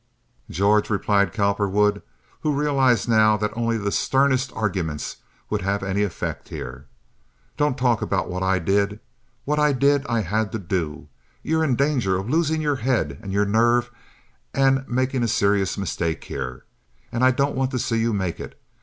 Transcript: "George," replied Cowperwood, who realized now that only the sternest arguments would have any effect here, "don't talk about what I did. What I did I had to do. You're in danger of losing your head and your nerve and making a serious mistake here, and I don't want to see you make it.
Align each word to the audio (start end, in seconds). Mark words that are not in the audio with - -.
"George," 0.49 0.89
replied 0.89 1.31
Cowperwood, 1.31 2.01
who 2.39 2.59
realized 2.59 3.07
now 3.07 3.37
that 3.37 3.55
only 3.55 3.77
the 3.77 3.91
sternest 3.91 4.51
arguments 4.55 5.17
would 5.51 5.61
have 5.61 5.83
any 5.83 6.01
effect 6.01 6.49
here, 6.49 6.87
"don't 7.55 7.77
talk 7.77 8.01
about 8.01 8.27
what 8.27 8.41
I 8.41 8.57
did. 8.57 8.99
What 9.45 9.59
I 9.59 9.73
did 9.73 10.03
I 10.07 10.21
had 10.21 10.51
to 10.53 10.57
do. 10.57 11.07
You're 11.43 11.63
in 11.63 11.75
danger 11.75 12.17
of 12.17 12.27
losing 12.27 12.63
your 12.63 12.77
head 12.77 13.19
and 13.21 13.31
your 13.31 13.45
nerve 13.45 13.91
and 14.55 14.89
making 14.89 15.21
a 15.21 15.27
serious 15.27 15.77
mistake 15.77 16.23
here, 16.23 16.65
and 17.11 17.23
I 17.23 17.29
don't 17.29 17.53
want 17.55 17.69
to 17.69 17.77
see 17.77 17.97
you 17.99 18.11
make 18.11 18.39
it. 18.39 18.59